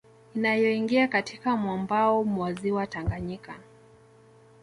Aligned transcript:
Inayoingia 0.35 1.07
katika 1.07 1.57
mwambao 1.57 2.23
mwa 2.23 2.53
Ziwa 2.53 2.87
Tanganyika 2.87 3.59